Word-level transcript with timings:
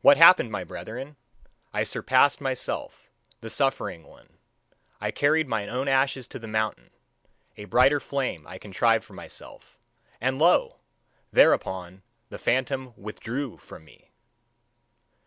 What 0.00 0.16
happened, 0.16 0.50
my 0.50 0.64
brethren? 0.64 1.16
I 1.74 1.82
surpassed 1.82 2.40
myself, 2.40 3.10
the 3.42 3.50
suffering 3.50 4.02
one; 4.04 4.38
I 4.98 5.10
carried 5.10 5.46
mine 5.46 5.68
own 5.68 5.88
ashes 5.88 6.26
to 6.28 6.38
the 6.38 6.48
mountain; 6.48 6.88
a 7.58 7.66
brighter 7.66 8.00
flame 8.00 8.46
I 8.46 8.56
contrived 8.56 9.04
for 9.04 9.12
myself. 9.12 9.78
And 10.22 10.38
lo! 10.38 10.78
Thereupon 11.32 12.02
the 12.30 12.38
phantom 12.38 12.94
WITHDREW 12.96 13.58
from 13.58 13.84
me! 13.84 14.10